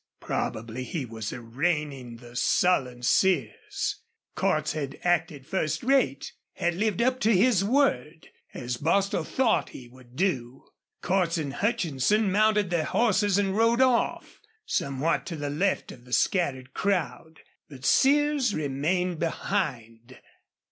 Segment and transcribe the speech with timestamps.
[0.19, 3.97] Probably he was arraigning the sullen Sears.
[4.35, 9.87] Cordts had acted first rate had lived up to his word, as Bostil thought he
[9.87, 10.63] would do.
[11.03, 16.13] Cordts and Hutchinson mounted their horses and rode off, somewhat to the left of the
[16.13, 17.41] scattered crowd.
[17.69, 20.17] But Sears remained behind.